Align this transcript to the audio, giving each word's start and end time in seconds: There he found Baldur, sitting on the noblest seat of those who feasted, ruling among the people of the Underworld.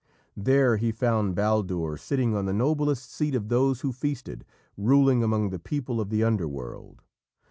There 0.35 0.77
he 0.77 0.91
found 0.91 1.35
Baldur, 1.35 1.95
sitting 1.95 2.35
on 2.35 2.45
the 2.47 2.53
noblest 2.53 3.11
seat 3.13 3.35
of 3.35 3.49
those 3.49 3.81
who 3.81 3.91
feasted, 3.93 4.43
ruling 4.75 5.21
among 5.21 5.51
the 5.51 5.59
people 5.59 6.01
of 6.01 6.09
the 6.09 6.23
Underworld. 6.23 7.03